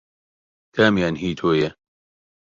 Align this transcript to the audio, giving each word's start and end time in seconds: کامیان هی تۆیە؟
کامیان 0.75 1.15
هی 1.21 1.31
تۆیە؟ 1.39 1.69